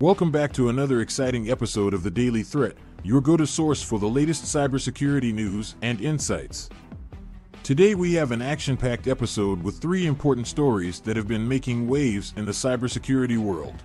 Welcome 0.00 0.30
back 0.30 0.52
to 0.52 0.68
another 0.68 1.00
exciting 1.00 1.50
episode 1.50 1.92
of 1.92 2.04
the 2.04 2.10
Daily 2.12 2.44
Threat, 2.44 2.76
your 3.02 3.20
go 3.20 3.36
to 3.36 3.44
source 3.44 3.82
for 3.82 3.98
the 3.98 4.06
latest 4.06 4.44
cybersecurity 4.44 5.34
news 5.34 5.74
and 5.82 6.00
insights. 6.00 6.70
Today, 7.64 7.96
we 7.96 8.12
have 8.12 8.30
an 8.30 8.40
action 8.40 8.76
packed 8.76 9.08
episode 9.08 9.60
with 9.60 9.80
three 9.80 10.06
important 10.06 10.46
stories 10.46 11.00
that 11.00 11.16
have 11.16 11.26
been 11.26 11.48
making 11.48 11.88
waves 11.88 12.32
in 12.36 12.44
the 12.44 12.52
cybersecurity 12.52 13.38
world. 13.38 13.82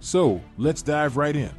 So, 0.00 0.40
let's 0.58 0.82
dive 0.82 1.16
right 1.16 1.36
in. 1.36 1.52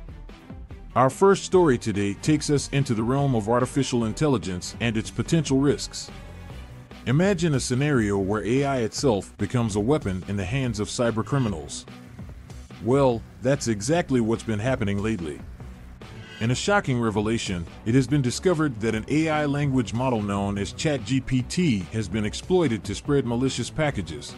Our 0.98 1.09
first 1.09 1.45
story 1.45 1.77
today 1.77 2.16
takes 2.16 2.50
us 2.50 2.68
into 2.73 2.93
the 2.93 3.04
realm 3.04 3.34
of 3.34 3.48
artificial 3.48 4.04
intelligence 4.04 4.75
and 4.82 4.98
its 4.98 5.09
potential 5.09 5.59
risks. 5.59 6.11
Imagine 7.05 7.55
a 7.55 7.61
scenario 7.61 8.18
where 8.18 8.43
AI 8.43 8.80
itself 8.80 9.38
becomes 9.38 9.77
a 9.77 9.80
weapon 9.80 10.21
in 10.27 10.36
the 10.36 10.43
hands 10.43 10.81
of 10.81 10.89
cybercriminals. 10.89 11.86
Well, 12.84 13.22
that's 13.42 13.70
exactly 13.70 14.20
what's 14.20 14.44
been 14.44 14.60
happening 14.60 15.02
lately. 15.02 15.40
In 16.42 16.52
a 16.52 16.55
shocking 16.55 17.00
revelation, 17.00 17.66
it 17.86 17.96
has 17.96 18.08
been 18.08 18.22
discovered 18.22 18.82
that 18.82 18.96
an 18.96 19.06
AI 19.08 19.46
language 19.46 19.94
model 19.94 20.22
known 20.22 20.58
as 20.58 20.73
ChatGPT 20.73 21.86
has 21.92 22.09
been 22.09 22.26
exploited 22.26 22.84
to 22.84 22.96
spread 22.96 23.26
malicious 23.26 23.70
packages. 23.70 24.36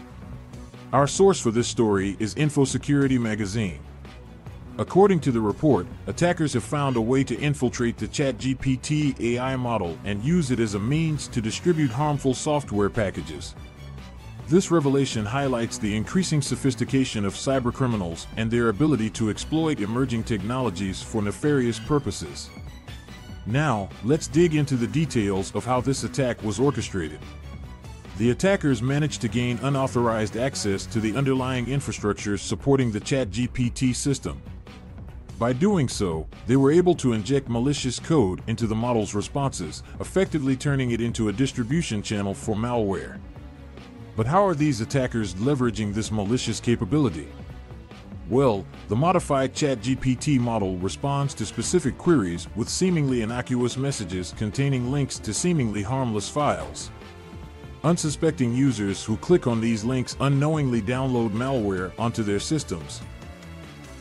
Our 0.93 1.07
source 1.07 1.41
for 1.41 1.49
this 1.49 1.67
story 1.67 2.15
is 2.19 2.35
InfoSecurity 2.35 3.19
Magazine. 3.19 3.79
According 4.77 5.21
to 5.21 5.31
the 5.31 5.41
report, 5.41 5.87
attackers 6.05 6.53
have 6.53 6.63
found 6.63 6.97
a 6.97 7.01
way 7.01 7.23
to 7.23 7.39
infiltrate 7.39 7.97
the 7.97 8.07
ChatGPT 8.07 9.19
AI 9.19 9.55
model 9.55 9.97
and 10.03 10.23
use 10.23 10.51
it 10.51 10.59
as 10.59 10.75
a 10.75 10.79
means 10.79 11.27
to 11.29 11.41
distribute 11.41 11.89
harmful 11.89 12.35
software 12.35 12.91
packages. 12.91 13.55
This 14.47 14.69
revelation 14.69 15.25
highlights 15.25 15.79
the 15.79 15.95
increasing 15.95 16.39
sophistication 16.39 17.25
of 17.25 17.33
cybercriminals 17.33 18.27
and 18.37 18.51
their 18.51 18.69
ability 18.69 19.09
to 19.11 19.31
exploit 19.31 19.79
emerging 19.79 20.23
technologies 20.23 21.01
for 21.01 21.23
nefarious 21.23 21.79
purposes. 21.79 22.51
Now, 23.47 23.89
let's 24.03 24.27
dig 24.27 24.53
into 24.53 24.75
the 24.75 24.85
details 24.85 25.53
of 25.55 25.65
how 25.65 25.81
this 25.81 26.03
attack 26.03 26.43
was 26.43 26.59
orchestrated. 26.59 27.17
The 28.19 28.29
attackers 28.29 28.83
managed 28.83 29.21
to 29.21 29.27
gain 29.27 29.57
unauthorized 29.63 30.37
access 30.37 30.85
to 30.87 30.99
the 30.99 31.17
underlying 31.17 31.67
infrastructure 31.67 32.37
supporting 32.37 32.91
the 32.91 33.01
ChatGPT 33.01 33.95
system. 33.95 34.39
By 35.39 35.53
doing 35.53 35.89
so, 35.89 36.27
they 36.45 36.55
were 36.55 36.71
able 36.71 36.93
to 36.95 37.13
inject 37.13 37.49
malicious 37.49 37.97
code 37.97 38.43
into 38.45 38.67
the 38.67 38.75
model's 38.75 39.15
responses, 39.15 39.81
effectively 39.99 40.55
turning 40.55 40.91
it 40.91 41.01
into 41.01 41.29
a 41.29 41.33
distribution 41.33 42.03
channel 42.03 42.35
for 42.35 42.55
malware. 42.55 43.19
But 44.15 44.27
how 44.27 44.45
are 44.45 44.55
these 44.55 44.79
attackers 44.79 45.33
leveraging 45.35 45.93
this 45.93 46.11
malicious 46.11 46.59
capability? 46.59 47.27
Well, 48.29 48.65
the 48.87 48.95
modified 48.95 49.53
ChatGPT 49.53 50.39
model 50.39 50.77
responds 50.77 51.33
to 51.35 51.45
specific 51.45 51.97
queries 51.97 52.47
with 52.55 52.69
seemingly 52.69 53.21
innocuous 53.21 53.77
messages 53.77 54.33
containing 54.37 54.91
links 54.91 55.19
to 55.19 55.33
seemingly 55.33 55.83
harmless 55.83 56.29
files. 56.29 56.89
Unsuspecting 57.83 58.51
users 58.55 59.03
who 59.03 59.17
click 59.17 59.45
on 59.45 59.61
these 59.61 59.83
links 59.83 60.17
unknowingly 60.21 60.81
download 60.81 61.31
malware 61.31 61.91
onto 61.99 62.23
their 62.23 62.39
systems. 62.39 63.01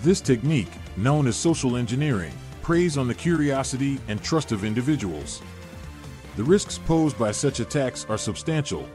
This 0.00 0.22
technique, 0.22 0.72
known 0.96 1.26
as 1.26 1.36
social 1.36 1.76
engineering, 1.76 2.32
preys 2.62 2.96
on 2.96 3.08
the 3.08 3.14
curiosity 3.14 3.98
and 4.08 4.22
trust 4.22 4.52
of 4.52 4.64
individuals. 4.64 5.42
The 6.36 6.44
risks 6.44 6.78
posed 6.78 7.18
by 7.18 7.30
such 7.30 7.60
attacks 7.60 8.06
are 8.08 8.16
substantial, 8.16 8.88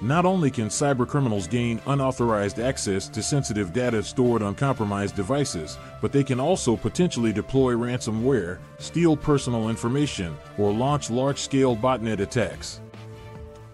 not 0.00 0.24
only 0.24 0.50
can 0.50 0.68
cybercriminals 0.68 1.50
gain 1.50 1.80
unauthorized 1.86 2.60
access 2.60 3.08
to 3.08 3.22
sensitive 3.22 3.72
data 3.72 4.02
stored 4.02 4.42
on 4.42 4.54
compromised 4.54 5.16
devices, 5.16 5.76
but 6.00 6.12
they 6.12 6.22
can 6.22 6.38
also 6.38 6.76
potentially 6.76 7.32
deploy 7.32 7.72
ransomware, 7.72 8.58
steal 8.78 9.16
personal 9.16 9.68
information, 9.68 10.36
or 10.56 10.72
launch 10.72 11.10
large 11.10 11.38
scale 11.38 11.76
botnet 11.76 12.20
attacks. 12.20 12.80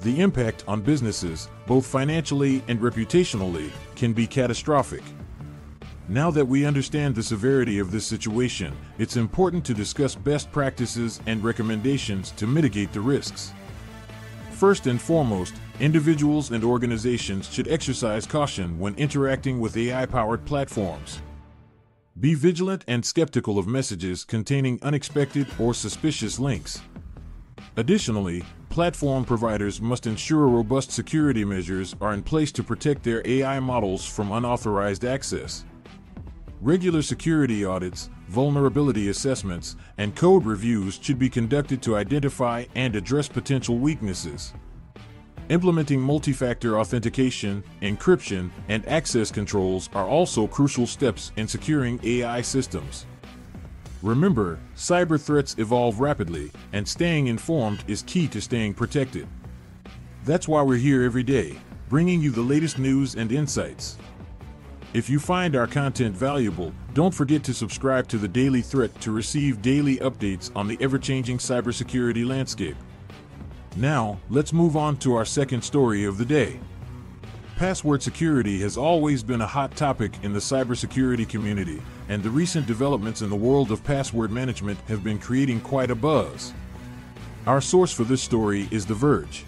The 0.01 0.21
impact 0.21 0.65
on 0.67 0.81
businesses, 0.81 1.49
both 1.67 1.87
financially 1.87 2.63
and 2.69 2.81
reputationally, 2.81 3.71
can 3.97 4.13
be 4.13 4.27
catastrophic. 4.27 5.03
Now 6.09 6.31
that 6.31 6.45
we 6.45 6.67
understand 6.67 7.15
the 7.15 7.23
severity 7.23 7.79
of 7.79 7.91
this 7.91 8.07
situation, 8.07 8.77
it's 8.99 9.17
important 9.17 9.65
to 9.65 9.73
discuss 9.73 10.15
best 10.15 10.53
practices 10.53 11.21
and 11.27 11.43
recommendations 11.43 12.31
to 12.33 12.47
mitigate 12.47 12.93
the 12.93 13.01
risks. 13.01 13.53
First 14.51 14.87
and 14.87 15.01
foremost, 15.01 15.55
individuals 15.81 16.51
and 16.51 16.63
organizations 16.63 17.53
should 17.53 17.69
exercise 17.69 18.27
caution 18.27 18.79
when 18.79 18.95
interacting 18.95 19.61
with 19.61 19.77
AI 19.77 20.07
powered 20.07 20.45
platforms. 20.45 21.21
Be 22.21 22.35
vigilant 22.35 22.85
and 22.87 23.05
skeptical 23.05 23.59
of 23.59 23.67
messages 23.67 24.25
containing 24.25 24.79
unexpected 24.83 25.49
or 25.59 25.75
suspicious 25.75 26.39
links. 26.39 26.81
Additionally, 27.77 28.45
platform 28.71 29.25
providers 29.25 29.81
must 29.81 30.07
ensure 30.07 30.47
robust 30.47 30.93
security 30.93 31.45
measures 31.45 31.97
are 32.01 32.15
in 32.15 32.23
place 32.23 32.53
to 32.53 32.63
protect 32.63 33.03
their 33.03 33.21
AI 33.25 33.59
models 33.59 34.07
from 34.07 34.31
unauthorized 34.31 35.05
access. 35.05 35.65
Regular 36.61 37.03
security 37.03 37.65
audits, 37.65 38.11
vulnerability 38.29 39.09
assessments, 39.09 39.75
and 39.99 40.15
code 40.15 40.47
reviews 40.47 41.01
should 41.03 41.19
be 41.19 41.29
conducted 41.29 41.83
to 41.83 41.97
identify 41.97 42.65
and 42.77 42.95
address 42.95 43.29
potential 43.29 43.79
weaknesses. 43.79 44.55
Implementing 45.51 46.01
multi-factor 46.01 46.79
authentication, 46.79 47.63
encryption, 47.83 48.51
and 48.71 48.87
access 48.89 49.31
controls 49.31 49.91
are 49.95 50.09
also 50.09 50.47
crucial 50.47 50.87
steps 50.87 51.33
in 51.37 51.47
securing 51.47 52.01
AI 52.03 52.41
systems. 52.41 53.05
Remember, 54.01 54.59
cyber 54.75 55.21
threats 55.21 55.55
evolve 55.59 56.01
rapidly, 56.01 56.51
and 56.73 56.89
staying 56.89 57.27
informed 57.27 57.85
is 57.89 58.03
key 58.03 58.27
to 58.29 58.41
staying 58.41 58.73
protected. 58.73 59.29
That's 60.25 60.49
why 60.49 60.63
we're 60.63 60.79
here 60.79 61.03
every 61.03 61.23
day, 61.23 61.59
bringing 61.91 62.23
you 62.23 62.31
the 62.31 62.41
latest 62.41 62.79
news 62.79 63.15
and 63.15 63.31
insights. 63.31 63.99
If 64.95 65.11
you 65.11 65.19
find 65.19 65.57
our 65.57 65.67
content 65.67 66.17
valuable, 66.17 66.73
don't 66.95 67.13
forget 67.13 67.45
to 67.45 67.53
subscribe 67.53 68.09
to 68.09 68.17
the 68.17 68.29
Daily 68.29 68.63
Threat 68.63 68.99
to 69.03 69.11
receive 69.11 69.61
daily 69.61 69.99
updates 69.99 70.51
on 70.57 70.69
the 70.69 70.79
ever 70.81 70.99
changing 70.99 71.37
cybersecurity 71.37 72.27
landscape. 72.27 72.77
Now, 73.77 74.21
let's 74.31 74.53
move 74.53 74.77
on 74.77 74.99
to 74.99 75.17
our 75.17 75.25
second 75.25 75.63
story 75.63 76.05
of 76.05 76.17
the 76.17 76.25
day. 76.25 76.61
Password 77.57 78.05
security 78.05 78.61
has 78.61 78.77
always 78.77 79.25
been 79.25 79.41
a 79.41 79.47
hot 79.47 79.75
topic 79.77 80.13
in 80.23 80.33
the 80.33 80.39
cybersecurity 80.39 81.29
community, 81.29 81.83
and 82.09 82.23
the 82.23 82.31
recent 82.31 82.67
developments 82.67 83.21
in 83.21 83.31
the 83.31 83.37
world 83.37 83.73
of 83.73 83.83
password 83.83 84.31
management 84.31 84.79
have 84.87 85.03
been 85.03 85.19
creating 85.19 85.61
quite 85.61 85.91
a 85.91 85.95
buzz. 85.97 86.53
Our 87.47 87.61
source 87.61 87.93
for 87.93 88.05
this 88.05 88.23
story 88.23 88.69
is 88.71 88.87
The 88.87 88.95
Verge. 88.95 89.45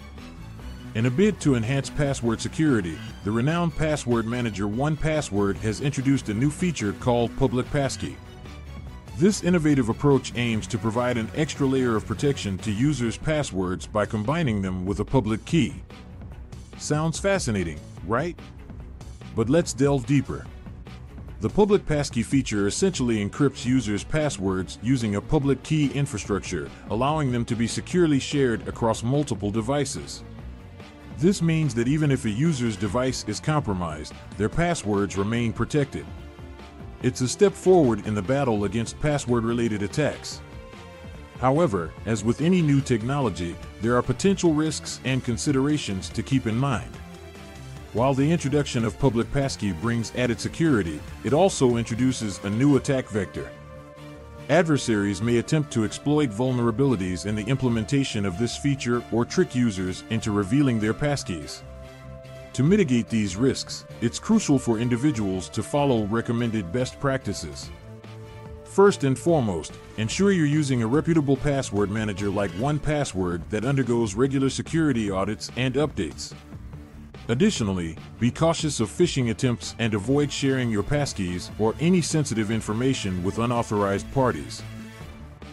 In 0.95 1.05
a 1.05 1.11
bid 1.11 1.39
to 1.41 1.55
enhance 1.55 1.89
password 1.89 2.41
security, 2.41 2.97
the 3.23 3.31
renowned 3.31 3.77
password 3.77 4.25
manager 4.25 4.65
1Password 4.65 5.55
has 5.57 5.79
introduced 5.79 6.27
a 6.27 6.33
new 6.33 6.49
feature 6.49 6.93
called 6.93 7.35
Public 7.37 7.69
Passkey. 7.71 8.17
This 9.17 9.43
innovative 9.43 9.89
approach 9.89 10.31
aims 10.35 10.67
to 10.67 10.77
provide 10.77 11.17
an 11.17 11.27
extra 11.33 11.65
layer 11.65 11.95
of 11.95 12.05
protection 12.05 12.55
to 12.59 12.71
users' 12.71 13.17
passwords 13.17 13.87
by 13.87 14.05
combining 14.05 14.61
them 14.61 14.85
with 14.85 14.99
a 14.99 15.05
public 15.05 15.43
key. 15.43 15.73
Sounds 16.77 17.19
fascinating, 17.19 17.79
right? 18.05 18.39
But 19.35 19.49
let's 19.49 19.73
delve 19.73 20.05
deeper. 20.05 20.45
The 21.41 21.49
public 21.49 21.83
passkey 21.83 22.21
feature 22.21 22.67
essentially 22.67 23.27
encrypts 23.27 23.65
users' 23.65 24.03
passwords 24.03 24.77
using 24.83 25.15
a 25.15 25.21
public 25.21 25.63
key 25.63 25.91
infrastructure, 25.93 26.69
allowing 26.91 27.31
them 27.31 27.43
to 27.45 27.55
be 27.55 27.65
securely 27.65 28.19
shared 28.19 28.67
across 28.67 29.01
multiple 29.01 29.49
devices. 29.49 30.23
This 31.17 31.41
means 31.41 31.73
that 31.73 31.87
even 31.87 32.11
if 32.11 32.25
a 32.25 32.29
user's 32.29 32.77
device 32.77 33.25
is 33.27 33.39
compromised, 33.39 34.13
their 34.37 34.47
passwords 34.47 35.17
remain 35.17 35.53
protected. 35.53 36.05
It's 37.03 37.21
a 37.21 37.27
step 37.27 37.53
forward 37.53 38.07
in 38.07 38.15
the 38.15 38.21
battle 38.21 38.63
against 38.63 38.99
password 38.99 39.43
related 39.43 39.83
attacks. 39.83 40.41
However, 41.39 41.93
as 42.07 42.23
with 42.23 42.41
any 42.41 42.61
new 42.63 42.81
technology, 42.81 43.55
there 43.81 43.95
are 43.95 44.01
potential 44.01 44.53
risks 44.53 44.99
and 45.05 45.23
considerations 45.23 46.09
to 46.09 46.23
keep 46.23 46.47
in 46.47 46.57
mind. 46.57 46.89
While 47.93 48.15
the 48.15 48.31
introduction 48.31 48.83
of 48.83 48.97
public 48.97 49.31
passkey 49.31 49.73
brings 49.73 50.11
added 50.15 50.39
security, 50.39 50.99
it 51.23 51.33
also 51.33 51.77
introduces 51.77 52.39
a 52.43 52.49
new 52.49 52.77
attack 52.77 53.07
vector. 53.09 53.49
Adversaries 54.49 55.21
may 55.21 55.37
attempt 55.37 55.71
to 55.73 55.83
exploit 55.83 56.29
vulnerabilities 56.29 57.27
in 57.27 57.35
the 57.35 57.43
implementation 57.43 58.25
of 58.25 58.39
this 58.39 58.57
feature 58.57 59.03
or 59.11 59.23
trick 59.23 59.53
users 59.53 60.03
into 60.09 60.31
revealing 60.31 60.79
their 60.79 60.93
passkeys. 60.93 61.61
To 62.57 62.63
mitigate 62.63 63.07
these 63.07 63.35
risks, 63.35 63.85
it's 64.01 64.17
crucial 64.17 64.57
for 64.57 64.79
individuals 64.79 65.47
to 65.49 65.61
follow 65.61 66.05
recommended 66.05 66.71
best 66.71 66.99
practices. 66.99 67.69
First 68.63 69.03
and 69.03 69.15
foremost, 69.15 69.73
ensure 69.97 70.31
you're 70.31 70.47
using 70.47 70.81
a 70.81 70.87
reputable 70.87 71.37
password 71.37 71.91
manager 71.91 72.31
like 72.31 72.49
1Password 72.53 73.47
that 73.51 73.63
undergoes 73.63 74.15
regular 74.15 74.49
security 74.49 75.11
audits 75.11 75.51
and 75.55 75.75
updates. 75.75 76.33
Additionally, 77.27 77.95
be 78.19 78.31
cautious 78.31 78.79
of 78.79 78.89
phishing 78.89 79.29
attempts 79.29 79.75
and 79.77 79.93
avoid 79.93 80.31
sharing 80.31 80.71
your 80.71 80.81
passkeys 80.81 81.51
or 81.59 81.75
any 81.79 82.01
sensitive 82.01 82.49
information 82.49 83.23
with 83.23 83.37
unauthorized 83.37 84.11
parties. 84.13 84.63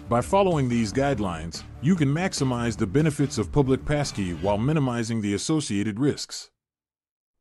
By 0.09 0.23
following 0.23 0.71
these 0.71 0.91
guidelines, 0.91 1.65
you 1.83 1.97
can 1.97 2.09
maximize 2.09 2.79
the 2.79 2.87
benefits 2.87 3.37
of 3.37 3.53
public 3.53 3.85
passkey 3.85 4.33
while 4.37 4.57
minimizing 4.57 5.21
the 5.21 5.35
associated 5.35 6.01
risks. 6.01 6.49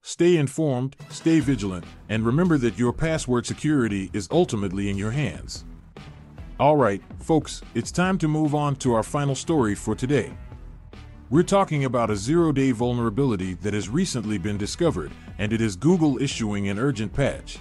Stay 0.05 0.35
informed, 0.35 0.97
stay 1.07 1.39
vigilant, 1.39 1.85
and 2.09 2.25
remember 2.25 2.57
that 2.57 2.77
your 2.77 2.91
password 2.91 3.45
security 3.45 4.09
is 4.11 4.27
ultimately 4.31 4.89
in 4.89 4.97
your 4.97 5.11
hands. 5.11 5.63
Alright, 6.59 7.01
folks, 7.19 7.61
it's 7.73 7.89
time 7.89 8.17
to 8.17 8.27
move 8.27 8.53
on 8.53 8.75
to 8.77 8.93
our 8.93 9.01
final 9.01 9.33
story 9.33 9.75
for 9.75 9.95
today. 9.95 10.33
We're 11.29 11.43
talking 11.43 11.85
about 11.85 12.11
a 12.11 12.17
zero 12.17 12.51
day 12.51 12.71
vulnerability 12.71 13.53
that 13.55 13.73
has 13.73 13.87
recently 13.87 14.37
been 14.37 14.57
discovered, 14.57 15.13
and 15.37 15.53
it 15.53 15.61
is 15.61 15.77
Google 15.77 16.21
issuing 16.21 16.67
an 16.67 16.77
urgent 16.77 17.13
patch. 17.13 17.57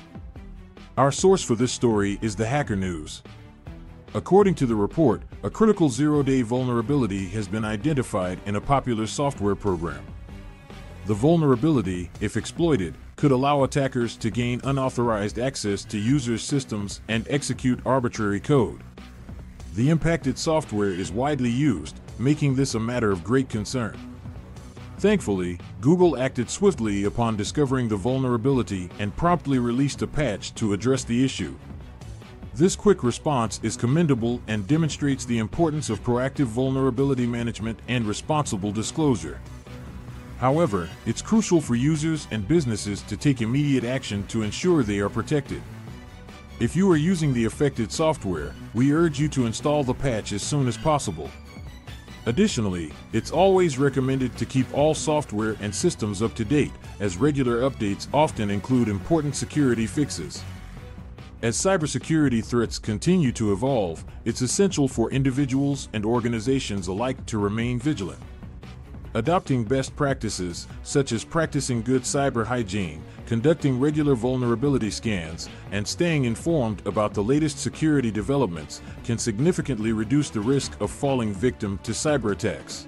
Our 0.96 1.12
source 1.12 1.44
for 1.44 1.54
this 1.54 1.70
story 1.70 2.18
is 2.22 2.34
the 2.34 2.46
Hacker 2.46 2.74
News. 2.74 3.22
According 4.14 4.56
to 4.56 4.66
the 4.66 4.74
report, 4.74 5.22
a 5.44 5.48
critical 5.48 5.88
zero 5.88 6.24
day 6.24 6.42
vulnerability 6.42 7.28
has 7.28 7.46
been 7.46 7.64
identified 7.64 8.40
in 8.46 8.56
a 8.56 8.60
popular 8.60 9.06
software 9.06 9.54
program. 9.54 10.04
The 11.04 11.14
vulnerability, 11.14 12.10
if 12.20 12.36
exploited, 12.36 12.94
could 13.16 13.32
allow 13.32 13.64
attackers 13.64 14.16
to 14.18 14.30
gain 14.30 14.60
unauthorized 14.62 15.36
access 15.36 15.82
to 15.86 15.98
users' 15.98 16.44
systems 16.44 17.00
and 17.08 17.26
execute 17.28 17.80
arbitrary 17.84 18.38
code. 18.38 18.84
The 19.74 19.90
impacted 19.90 20.38
software 20.38 20.90
is 20.90 21.10
widely 21.10 21.50
used, 21.50 21.98
making 22.20 22.54
this 22.54 22.74
a 22.74 22.80
matter 22.80 23.10
of 23.10 23.24
great 23.24 23.48
concern. 23.48 23.98
Thankfully, 24.98 25.58
Google 25.80 26.16
acted 26.16 26.48
swiftly 26.48 27.02
upon 27.04 27.36
discovering 27.36 27.88
the 27.88 27.96
vulnerability 27.96 28.88
and 29.00 29.16
promptly 29.16 29.58
released 29.58 30.02
a 30.02 30.06
patch 30.06 30.54
to 30.54 30.72
address 30.72 31.02
the 31.02 31.24
issue. 31.24 31.56
This 32.54 32.76
quick 32.76 33.02
response 33.02 33.58
is 33.64 33.76
commendable 33.76 34.40
and 34.46 34.68
demonstrates 34.68 35.24
the 35.24 35.38
importance 35.38 35.90
of 35.90 36.04
proactive 36.04 36.44
vulnerability 36.44 37.26
management 37.26 37.80
and 37.88 38.06
responsible 38.06 38.70
disclosure. 38.70 39.40
However, 40.42 40.90
it's 41.06 41.22
crucial 41.22 41.60
for 41.60 41.76
users 41.76 42.26
and 42.32 42.48
businesses 42.48 43.02
to 43.02 43.16
take 43.16 43.42
immediate 43.42 43.84
action 43.84 44.26
to 44.26 44.42
ensure 44.42 44.82
they 44.82 44.98
are 44.98 45.08
protected. 45.08 45.62
If 46.58 46.74
you 46.74 46.90
are 46.90 46.96
using 46.96 47.32
the 47.32 47.44
affected 47.44 47.92
software, 47.92 48.52
we 48.74 48.92
urge 48.92 49.20
you 49.20 49.28
to 49.28 49.46
install 49.46 49.84
the 49.84 49.94
patch 49.94 50.32
as 50.32 50.42
soon 50.42 50.66
as 50.66 50.76
possible. 50.76 51.30
Additionally, 52.26 52.92
it's 53.12 53.30
always 53.30 53.78
recommended 53.78 54.36
to 54.36 54.44
keep 54.44 54.66
all 54.76 54.94
software 54.94 55.56
and 55.60 55.72
systems 55.72 56.22
up 56.22 56.34
to 56.34 56.44
date, 56.44 56.72
as 56.98 57.16
regular 57.16 57.60
updates 57.60 58.08
often 58.12 58.50
include 58.50 58.88
important 58.88 59.36
security 59.36 59.86
fixes. 59.86 60.42
As 61.42 61.56
cybersecurity 61.56 62.44
threats 62.44 62.80
continue 62.80 63.30
to 63.30 63.52
evolve, 63.52 64.04
it's 64.24 64.40
essential 64.40 64.88
for 64.88 65.08
individuals 65.12 65.88
and 65.92 66.04
organizations 66.04 66.88
alike 66.88 67.24
to 67.26 67.38
remain 67.38 67.78
vigilant. 67.78 68.18
Adopting 69.14 69.62
best 69.62 69.94
practices, 69.94 70.66
such 70.82 71.12
as 71.12 71.22
practicing 71.22 71.82
good 71.82 72.00
cyber 72.02 72.46
hygiene, 72.46 73.02
conducting 73.26 73.78
regular 73.78 74.14
vulnerability 74.14 74.90
scans, 74.90 75.50
and 75.70 75.86
staying 75.86 76.24
informed 76.24 76.86
about 76.86 77.12
the 77.12 77.22
latest 77.22 77.58
security 77.58 78.10
developments, 78.10 78.80
can 79.04 79.18
significantly 79.18 79.92
reduce 79.92 80.30
the 80.30 80.40
risk 80.40 80.80
of 80.80 80.90
falling 80.90 81.34
victim 81.34 81.78
to 81.82 81.92
cyber 81.92 82.32
attacks. 82.32 82.86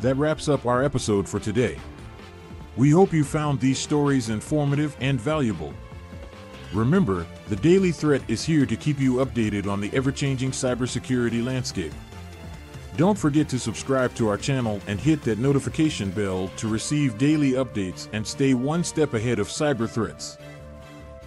That 0.00 0.16
wraps 0.16 0.48
up 0.48 0.66
our 0.66 0.82
episode 0.82 1.28
for 1.28 1.38
today. 1.38 1.78
We 2.76 2.90
hope 2.90 3.12
you 3.12 3.22
found 3.22 3.60
these 3.60 3.78
stories 3.78 4.30
informative 4.30 4.96
and 5.00 5.20
valuable. 5.20 5.72
Remember, 6.72 7.24
the 7.48 7.56
Daily 7.56 7.92
Threat 7.92 8.22
is 8.26 8.44
here 8.44 8.66
to 8.66 8.76
keep 8.76 8.98
you 8.98 9.16
updated 9.16 9.68
on 9.68 9.80
the 9.80 9.90
ever 9.92 10.10
changing 10.10 10.50
cybersecurity 10.50 11.44
landscape. 11.44 11.92
Don't 12.96 13.18
forget 13.18 13.48
to 13.50 13.58
subscribe 13.58 14.14
to 14.16 14.28
our 14.28 14.36
channel 14.36 14.80
and 14.86 15.00
hit 15.00 15.22
that 15.22 15.38
notification 15.38 16.10
bell 16.10 16.48
to 16.56 16.68
receive 16.68 17.18
daily 17.18 17.52
updates 17.52 18.08
and 18.12 18.26
stay 18.26 18.54
one 18.54 18.84
step 18.84 19.14
ahead 19.14 19.38
of 19.38 19.48
cyber 19.48 19.88
threats. 19.88 20.38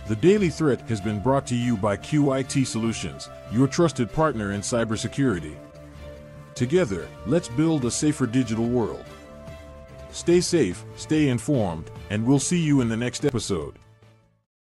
The 0.08 0.18
Daily 0.18 0.50
Threat 0.50 0.82
has 0.90 1.00
been 1.00 1.22
brought 1.22 1.48
to 1.48 1.56
you 1.56 1.78
by 1.78 1.96
QIT 1.96 2.68
Solutions, 2.68 3.30
your 3.54 3.68
trusted 3.68 4.12
partner 4.12 4.52
in 4.52 4.60
cybersecurity. 4.60 5.56
Together, 6.56 7.08
let's 7.26 7.48
build 7.48 7.86
a 7.86 7.92
safer 7.92 8.28
digital 8.28 8.68
world. 8.68 9.06
Stay 10.12 10.42
safe, 10.42 10.84
stay 10.98 11.30
informed, 11.30 11.90
and 12.10 12.26
we'll 12.26 12.38
see 12.38 12.60
you 12.60 12.82
in 12.82 12.90
the 12.90 12.98
next 12.98 13.26
episode. 13.26 13.80